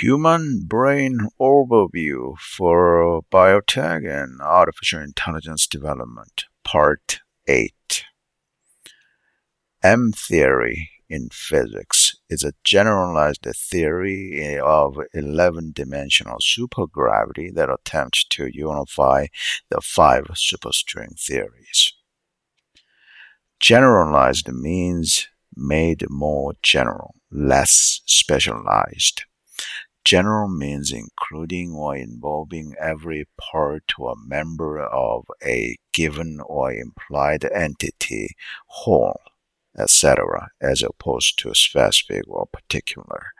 Human 0.00 0.62
Brain 0.64 1.28
Overview 1.38 2.38
for 2.38 3.22
Biotech 3.30 4.08
and 4.08 4.40
Artificial 4.40 5.00
Intelligence 5.00 5.66
Development, 5.66 6.46
Part 6.64 7.20
8. 7.46 8.04
M 9.82 10.10
theory 10.12 10.90
in 11.10 11.28
physics 11.30 12.16
is 12.30 12.42
a 12.42 12.54
generalized 12.64 13.46
theory 13.54 14.58
of 14.58 14.96
11 15.12 15.72
dimensional 15.74 16.38
supergravity 16.40 17.54
that 17.54 17.68
attempts 17.68 18.24
to 18.30 18.48
unify 18.50 19.26
the 19.68 19.82
five 19.82 20.24
superstring 20.34 21.20
theories. 21.20 21.92
Generalized 23.60 24.48
means 24.48 25.28
made 25.54 26.06
more 26.08 26.54
general, 26.62 27.14
less 27.30 28.00
specialized. 28.06 29.24
General 30.04 30.48
means 30.48 30.92
including 30.92 31.72
or 31.72 31.96
involving 31.96 32.74
every 32.78 33.26
part 33.40 33.84
or 33.98 34.14
member 34.16 34.80
of 34.80 35.26
a 35.44 35.76
given 35.92 36.40
or 36.40 36.72
implied 36.72 37.44
entity 37.44 38.34
whole 38.66 39.20
etc., 39.78 40.50
as 40.60 40.82
opposed 40.82 41.38
to 41.38 41.54
specific 41.54 42.22
or 42.28 42.46
particular. 42.46 43.32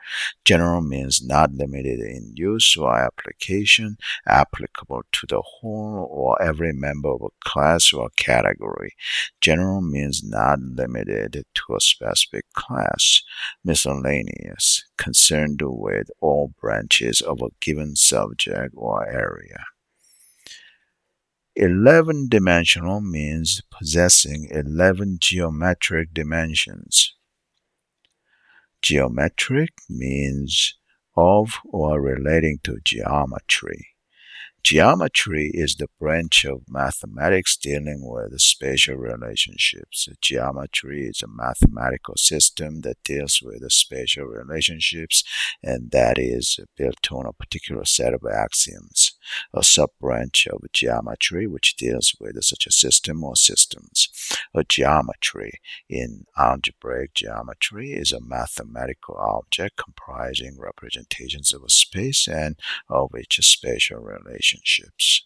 General 0.45 0.81
means 0.81 1.21
not 1.23 1.51
limited 1.53 1.99
in 1.99 2.33
use 2.35 2.75
or 2.77 2.97
application, 2.97 3.97
applicable 4.27 5.03
to 5.11 5.27
the 5.27 5.41
whole 5.41 6.07
or 6.09 6.41
every 6.41 6.73
member 6.73 7.09
of 7.09 7.21
a 7.21 7.49
class 7.49 7.93
or 7.93 8.09
category. 8.15 8.95
General 9.41 9.81
means 9.81 10.23
not 10.23 10.59
limited 10.59 11.43
to 11.53 11.75
a 11.75 11.79
specific 11.79 12.45
class. 12.53 13.21
Miscellaneous, 13.63 14.85
concerned 14.97 15.61
with 15.63 16.09
all 16.19 16.53
branches 16.59 17.21
of 17.21 17.41
a 17.41 17.49
given 17.61 17.95
subject 17.95 18.73
or 18.75 19.07
area. 19.07 19.63
11 21.55 22.29
dimensional 22.29 22.99
means 22.99 23.61
possessing 23.69 24.47
11 24.49 25.17
geometric 25.19 26.11
dimensions. 26.11 27.15
Geometric 28.81 29.73
means 29.87 30.75
of 31.15 31.59
or 31.65 32.01
relating 32.01 32.57
to 32.63 32.79
geometry. 32.83 33.92
Geometry 34.63 35.51
is 35.53 35.75
the 35.75 35.89
branch 35.99 36.45
of 36.45 36.61
mathematics 36.69 37.57
dealing 37.57 37.99
with 38.01 38.39
spatial 38.39 38.95
relationships. 38.95 40.07
Geometry 40.21 41.07
is 41.07 41.21
a 41.21 41.27
mathematical 41.27 42.15
system 42.15 42.79
that 42.81 43.03
deals 43.03 43.41
with 43.43 43.69
spatial 43.73 44.23
relationships 44.23 45.25
and 45.61 45.91
that 45.91 46.17
is 46.17 46.61
built 46.77 47.11
on 47.11 47.25
a 47.25 47.33
particular 47.33 47.83
set 47.83 48.13
of 48.13 48.21
axioms. 48.25 49.11
A 49.53 49.63
sub-branch 49.63 50.47
of 50.47 50.61
geometry 50.71 51.45
which 51.45 51.75
deals 51.75 52.15
with 52.17 52.41
such 52.41 52.65
a 52.65 52.71
system 52.71 53.21
or 53.21 53.35
systems. 53.35 54.07
A 54.55 54.63
geometry 54.63 55.59
in 55.89 56.23
algebraic 56.37 57.13
geometry 57.13 57.91
is 57.91 58.13
a 58.13 58.21
mathematical 58.21 59.17
object 59.17 59.75
comprising 59.75 60.57
representations 60.57 61.53
of 61.53 61.63
a 61.63 61.69
space 61.69 62.29
and 62.29 62.55
of 62.89 63.11
its 63.13 63.45
spatial 63.45 63.99
relations 63.99 64.52
relationships. 64.53 65.25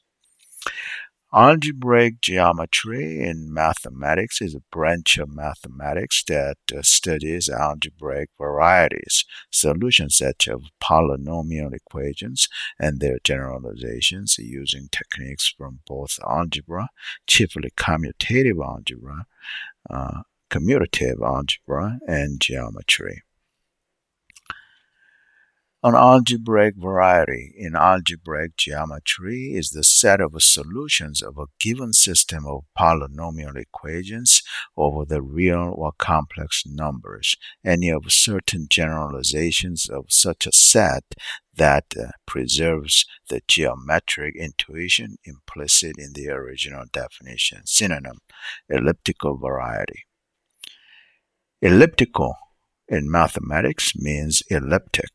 Algebraic 1.34 2.22
geometry 2.22 3.22
in 3.22 3.54
mathematics 3.54 4.42
is 4.42 4.56
a 4.56 4.64
branch 4.72 5.18
of 5.18 5.30
mathematics 5.30 6.24
that 6.26 6.56
uh, 6.74 6.82
studies 6.82 7.50
algebraic 7.50 8.30
varieties, 8.38 9.26
solution 9.52 10.10
sets 10.10 10.48
of 10.48 10.64
polynomial 10.82 11.74
equations, 11.74 12.48
and 12.80 13.02
their 13.02 13.18
generalizations 13.26 14.38
using 14.40 14.88
techniques 14.90 15.54
from 15.56 15.80
both 15.86 16.18
algebra, 16.26 16.88
chiefly 17.28 17.72
commutative 17.76 18.66
algebra, 18.66 19.26
uh, 19.90 20.22
commutative 20.50 21.22
algebra, 21.22 22.00
and 22.08 22.40
geometry. 22.40 23.22
An 25.84 25.94
algebraic 25.94 26.74
variety 26.76 27.54
in 27.56 27.76
algebraic 27.76 28.58
geometry 28.58 29.54
is 29.54 29.70
the 29.70 29.84
set 29.84 30.20
of 30.20 30.34
solutions 30.42 31.22
of 31.22 31.38
a 31.38 31.46
given 31.60 31.94
system 31.94 32.48
of 32.48 32.64
polynomial 32.78 33.56
equations 33.56 34.42
over 34.76 35.06
the 35.06 35.22
real 35.22 35.72
or 35.76 35.92
complex 36.00 36.64
numbers, 36.66 37.36
any 37.64 37.90
of 37.90 38.12
certain 38.12 38.66
generalizations 38.68 39.88
of 39.88 40.06
such 40.10 40.48
a 40.48 40.52
set 40.52 41.04
that 41.56 41.86
uh, 41.96 42.08
preserves 42.26 43.06
the 43.30 43.42
geometric 43.48 44.36
intuition 44.36 45.18
implicit 45.26 45.96
in 46.00 46.14
the 46.14 46.28
original 46.28 46.86
definition. 46.92 47.62
Synonym 47.66 48.18
elliptical 48.68 49.38
variety. 49.38 50.06
Elliptical 51.62 52.36
in 52.88 53.12
mathematics 53.12 53.96
means 53.96 54.42
elliptic 54.50 55.10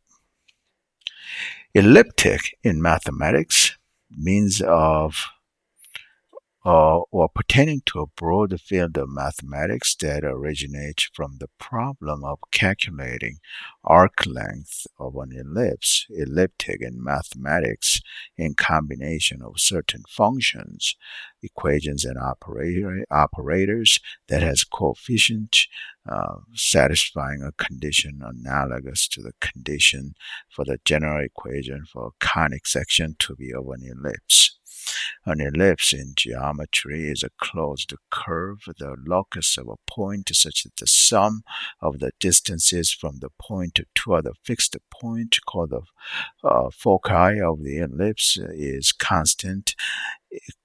Elliptic 1.75 2.59
in 2.63 2.83
mathematics 2.83 3.77
means 4.11 4.61
of 4.61 5.17
uh, 6.65 6.99
or 7.11 7.29
pertaining 7.29 7.83
to 7.87 8.01
a 8.01 8.07
broad 8.07 8.61
field 8.61 8.97
of 8.97 9.09
mathematics 9.09 9.97
that 9.97 10.25
originates 10.25 11.09
from 11.13 11.39
the 11.39 11.49
problem 11.59 12.25
of 12.25 12.39
calculating 12.53 13.39
arc 13.85 14.25
length 14.27 14.87
of 14.99 15.17
an 15.17 15.33
ellipse, 15.33 16.07
elliptic 16.11 16.81
in 16.81 17.03
mathematics, 17.03 18.01
in 18.37 18.55
combination 18.55 19.43
of 19.43 19.55
certain 19.59 20.03
functions, 20.09 20.95
equations, 21.43 22.05
and 22.05 22.17
operator, 22.19 23.05
operators 23.11 23.99
that 24.29 24.43
has 24.43 24.65
coefficients 24.65 25.67
uh, 26.09 26.37
satisfying 26.55 27.43
a 27.43 27.53
condition 27.63 28.21
analogous 28.23 29.07
to 29.09 29.21
the 29.21 29.33
condition 29.41 30.15
for 30.49 30.65
the 30.65 30.79
general 30.85 31.25
equation 31.25 31.85
for 31.85 32.09
a 32.09 32.25
conic 32.25 32.67
section 32.67 33.15
to 33.19 33.35
be 33.37 33.53
of 33.53 33.67
an 33.69 33.83
ellipse. 33.85 34.52
An 35.25 35.41
ellipse 35.41 35.93
in 35.93 36.15
geometry 36.17 37.09
is 37.09 37.23
a 37.23 37.31
closed 37.39 37.95
curve, 38.11 38.65
the 38.67 38.97
locus 39.07 39.57
of 39.57 39.69
a 39.69 39.77
point 39.89 40.29
such 40.35 40.65
that 40.65 40.77
the 40.79 40.87
sum 40.89 41.43
of 41.81 42.01
the 42.01 42.11
distances 42.19 42.91
from 42.91 43.21
the 43.21 43.31
point 43.39 43.79
to 43.95 44.15
other 44.15 44.33
fixed 44.43 44.77
point 44.91 45.39
called 45.47 45.71
the 45.71 45.83
uh, 46.43 46.71
foci 46.71 47.41
of 47.41 47.63
the 47.63 47.79
ellipse 47.79 48.37
is 48.37 48.91
constant. 48.91 49.77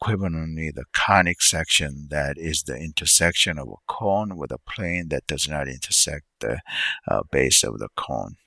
Equivalently, 0.02 0.74
the 0.74 0.86
conic 0.92 1.42
section 1.42 2.08
that 2.10 2.38
is 2.38 2.64
the 2.64 2.78
intersection 2.78 3.60
of 3.60 3.68
a 3.68 3.76
cone 3.88 4.38
with 4.38 4.52
a 4.52 4.58
plane 4.58 5.10
that 5.10 5.28
does 5.28 5.48
not 5.48 5.68
intersect 5.68 6.26
the 6.40 6.62
uh, 7.08 7.22
base 7.32 7.64
of 7.64 7.78
the 7.78 7.90
cone. 7.96 8.38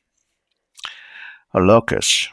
A 1.54 1.60
locus 1.60 2.28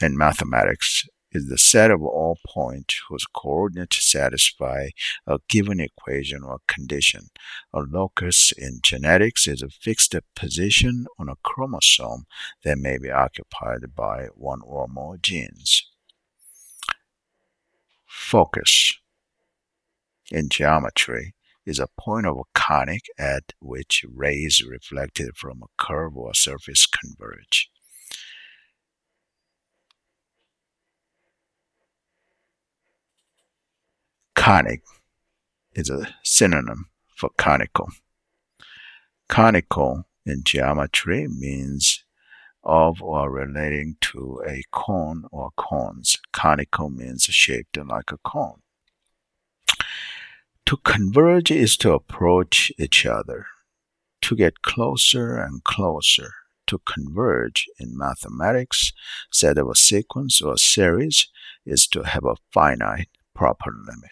in 0.00 0.16
mathematics 0.16 1.04
is 1.32 1.48
the 1.48 1.58
set 1.58 1.90
of 1.90 2.02
all 2.02 2.38
points 2.46 3.00
whose 3.08 3.26
coordinates 3.26 4.04
satisfy 4.10 4.88
a 5.26 5.38
given 5.48 5.80
equation 5.80 6.42
or 6.42 6.60
condition. 6.68 7.30
A 7.72 7.80
locus 7.80 8.52
in 8.52 8.80
genetics 8.82 9.46
is 9.46 9.62
a 9.62 9.68
fixed 9.68 10.14
position 10.36 11.06
on 11.18 11.28
a 11.28 11.36
chromosome 11.42 12.26
that 12.64 12.78
may 12.78 12.98
be 12.98 13.10
occupied 13.10 13.94
by 13.94 14.26
one 14.34 14.60
or 14.62 14.86
more 14.88 15.16
genes. 15.16 15.82
Focus 18.06 18.94
in 20.30 20.48
geometry 20.48 21.34
is 21.64 21.78
a 21.78 21.88
point 21.98 22.26
of 22.26 22.36
a 22.36 22.42
conic 22.54 23.02
at 23.18 23.52
which 23.60 24.04
rays 24.12 24.62
reflected 24.66 25.36
from 25.36 25.62
a 25.62 25.82
curve 25.82 26.16
or 26.16 26.34
surface 26.34 26.86
converge. 26.86 27.71
Conic 34.42 34.82
is 35.72 35.88
a 35.88 36.16
synonym 36.24 36.86
for 37.14 37.30
conical. 37.38 37.90
Conical 39.28 40.08
in 40.26 40.42
geometry 40.42 41.28
means 41.28 42.02
of 42.64 43.00
or 43.00 43.30
relating 43.30 43.98
to 44.00 44.42
a 44.44 44.64
cone 44.72 45.26
or 45.30 45.52
cones. 45.56 46.18
Conical 46.32 46.90
means 46.90 47.22
shaped 47.26 47.76
like 47.76 48.10
a 48.10 48.18
cone. 48.28 48.62
To 50.66 50.76
converge 50.78 51.52
is 51.52 51.76
to 51.76 51.92
approach 51.92 52.72
each 52.80 53.06
other, 53.06 53.46
to 54.22 54.34
get 54.34 54.62
closer 54.62 55.36
and 55.36 55.62
closer. 55.62 56.32
To 56.66 56.78
converge 56.78 57.68
in 57.78 57.96
mathematics, 57.96 58.92
said 59.30 59.56
of 59.56 59.68
a 59.68 59.76
sequence 59.76 60.42
or 60.42 60.56
series, 60.56 61.28
is 61.64 61.86
to 61.86 62.02
have 62.02 62.24
a 62.24 62.34
finite 62.52 63.08
proper 63.36 63.70
limit. 63.86 64.10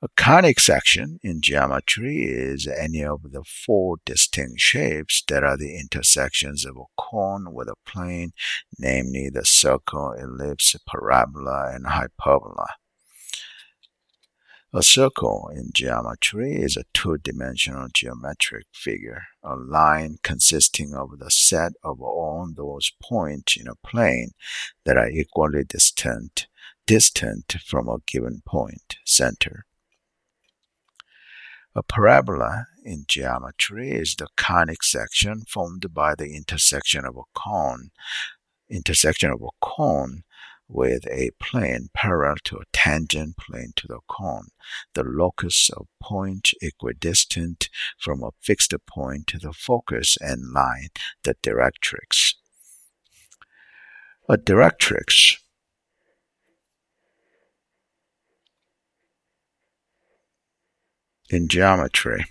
A 0.00 0.06
conic 0.14 0.60
section 0.60 1.18
in 1.24 1.40
geometry 1.40 2.22
is 2.22 2.68
any 2.68 3.02
of 3.02 3.32
the 3.32 3.42
four 3.42 3.96
distinct 4.06 4.60
shapes 4.60 5.24
that 5.26 5.42
are 5.42 5.56
the 5.56 5.76
intersections 5.76 6.64
of 6.64 6.76
a 6.76 6.84
cone 6.96 7.52
with 7.52 7.66
a 7.66 7.74
plane, 7.84 8.30
namely 8.78 9.28
the 9.28 9.44
circle, 9.44 10.12
ellipse, 10.12 10.76
parabola, 10.86 11.72
and 11.74 11.88
hyperbola. 11.88 12.68
A 14.72 14.84
circle 14.84 15.50
in 15.52 15.70
geometry 15.74 16.52
is 16.52 16.76
a 16.76 16.84
two-dimensional 16.94 17.88
geometric 17.92 18.66
figure, 18.72 19.24
a 19.42 19.56
line 19.56 20.18
consisting 20.22 20.94
of 20.94 21.18
the 21.18 21.32
set 21.32 21.72
of 21.82 22.00
all 22.00 22.48
those 22.54 22.92
points 23.02 23.56
in 23.56 23.66
a 23.66 23.74
plane 23.74 24.30
that 24.84 24.96
are 24.96 25.10
equally 25.10 25.64
distant, 25.64 26.46
distant 26.86 27.56
from 27.66 27.88
a 27.88 27.98
given 28.06 28.42
point, 28.46 28.98
center. 29.04 29.64
A 31.78 31.82
parabola 31.84 32.66
in 32.82 33.04
geometry 33.06 33.92
is 33.92 34.16
the 34.16 34.26
conic 34.36 34.82
section 34.82 35.44
formed 35.48 35.94
by 35.94 36.16
the 36.16 36.34
intersection 36.34 37.04
of 37.04 37.16
a 37.16 37.22
cone, 37.38 37.92
intersection 38.68 39.30
of 39.30 39.40
a 39.42 39.54
cone 39.64 40.24
with 40.66 41.06
a 41.06 41.30
plane 41.38 41.90
parallel 41.94 42.34
to 42.46 42.56
a 42.56 42.64
tangent 42.72 43.36
plane 43.36 43.74
to 43.76 43.86
the 43.86 44.00
cone, 44.08 44.48
the 44.94 45.04
locus 45.04 45.70
of 45.70 45.86
point 46.02 46.50
equidistant 46.60 47.68
from 47.96 48.24
a 48.24 48.32
fixed 48.40 48.74
point 48.84 49.28
to 49.28 49.38
the 49.38 49.52
focus 49.52 50.18
and 50.20 50.50
line, 50.52 50.88
the 51.22 51.36
directrix. 51.44 52.34
A 54.28 54.36
directrix 54.36 55.36
in 61.30 61.48
geometry 61.48 62.24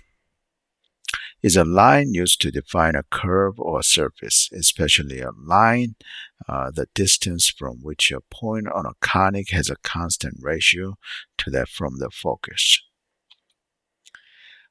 is 1.42 1.56
a 1.56 1.64
line 1.64 2.14
used 2.14 2.40
to 2.40 2.50
define 2.50 2.96
a 2.96 3.04
curve 3.04 3.60
or 3.60 3.82
surface, 3.82 4.50
especially 4.52 5.20
a 5.20 5.30
line, 5.30 5.94
uh, 6.48 6.70
the 6.70 6.88
distance 6.94 7.48
from 7.48 7.76
which 7.82 8.10
a 8.10 8.20
point 8.20 8.66
on 8.68 8.86
a 8.86 8.94
conic 9.00 9.50
has 9.50 9.70
a 9.70 9.76
constant 9.82 10.36
ratio 10.40 10.96
to 11.36 11.50
that 11.50 11.68
from 11.68 11.98
the 11.98 12.10
focus. 12.10 12.82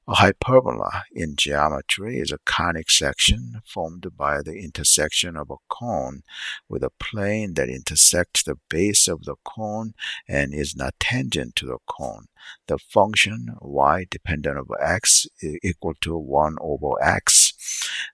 A 0.10 0.16
hyperbola 0.16 1.04
in 1.12 1.36
geometry 1.36 2.20
is 2.20 2.32
a 2.32 2.38
conic 2.46 2.90
section 2.90 3.62
formed 3.66 4.08
by 4.16 4.42
the 4.42 4.54
intersection 4.54 5.36
of 5.36 5.52
a 5.52 5.58
cone 5.68 6.24
with 6.70 6.82
a 6.82 6.92
plane 6.92 7.56
that 7.56 7.68
intersects 7.68 8.42
the 8.42 8.56
base 8.70 9.10
of 9.10 9.26
the 9.26 9.36
cone 9.44 9.96
and 10.26 10.54
is 10.54 10.78
not 10.78 10.98
tangent 11.02 11.58
to 11.58 11.66
the 11.66 11.80
cone. 11.88 12.28
The 12.68 12.78
function 12.78 13.58
y 13.60 14.06
dependent 14.10 14.58
of 14.58 14.72
x 14.80 15.28
equal 15.42 15.96
to 16.00 16.18
1 16.18 16.56
over 16.62 16.94
x 17.04 17.54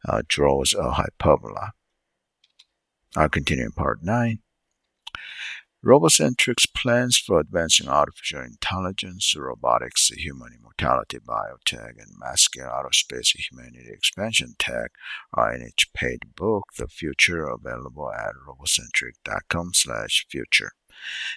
uh, 0.04 0.24
draws 0.28 0.74
a 0.74 0.94
hyperbola. 0.94 1.74
I'll 3.16 3.30
continue 3.30 3.66
in 3.66 3.72
part 3.72 4.01
9. 4.01 4.40
Robocentric's 5.83 6.65
plans 6.65 7.18
for 7.18 7.41
advancing 7.41 7.89
artificial 7.89 8.41
intelligence, 8.41 9.35
robotics, 9.35 10.07
human 10.09 10.53
immortality, 10.57 11.19
biotech, 11.19 12.01
and 12.01 12.18
mass-scale 12.18 12.69
aerospace 12.69 13.35
humanity 13.35 13.89
expansion 13.91 14.56
tech 14.57 14.91
are 15.33 15.53
in 15.53 15.62
its 15.62 15.85
paid 15.94 16.35
book, 16.38 16.68
The 16.77 16.88
Future, 16.88 17.44
available 17.45 18.09
at 18.13 18.31
robocentric.com 18.47 19.71
slash 19.74 20.25
future. 20.30 20.71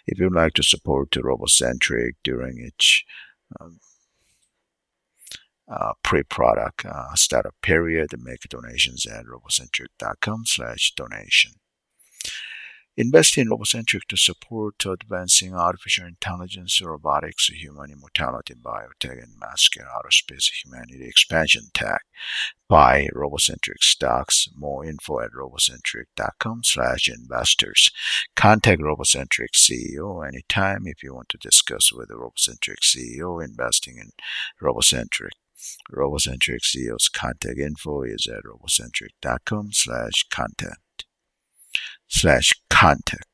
If 0.07 0.21
you'd 0.21 0.33
like 0.33 0.53
to 0.55 0.63
support 0.63 1.11
Robocentric 1.11 2.13
during 2.23 2.61
its 2.61 3.03
um, 3.61 3.81
uh, 5.69 5.95
pre-product 6.05 6.85
uh, 6.85 7.15
startup 7.15 7.57
period, 7.63 8.11
make 8.23 8.43
donations 8.43 9.07
at 9.07 9.25
robocentric.com 9.25 10.45
slash 10.47 10.93
donation. 10.95 11.55
Invest 12.99 13.37
in 13.37 13.51
Robocentric 13.51 14.07
to 14.09 14.17
support 14.17 14.87
advancing 14.87 15.55
artificial 15.55 16.07
intelligence, 16.07 16.81
robotics, 16.81 17.49
human 17.49 17.91
immortality, 17.91 18.55
biotech, 18.55 19.23
and 19.23 19.39
mass-scale 19.39 19.85
aerospace 19.85 20.51
humanity 20.65 21.07
expansion 21.07 21.65
tech. 21.75 22.01
Buy 22.69 23.09
Robocentric 23.15 23.83
stocks. 23.83 24.49
More 24.57 24.83
info 24.87 25.21
at 25.21 25.33
robocentric.com 25.33 26.65
slash 26.65 27.09
investors. 27.09 27.91
Contact 28.35 28.81
Robocentric 28.81 29.51
CEO 29.55 30.27
anytime 30.27 30.87
if 30.87 31.03
you 31.03 31.15
want 31.15 31.29
to 31.29 31.39
discuss 31.39 31.93
with 31.93 32.09
the 32.09 32.15
Robocentric 32.15 32.81
CEO 32.83 33.45
investing 33.45 33.99
in 33.99 34.13
Robocentric. 34.63 35.33
Robocentric 35.93 36.61
CEO's 36.63 37.09
contact 37.09 37.59
info 37.59 38.03
is 38.03 38.27
at 38.27 38.45
robocentric.com 38.45 39.73
slash 39.73 40.27
contact 40.31 40.79
slash 42.09 42.53
contact. 42.71 43.25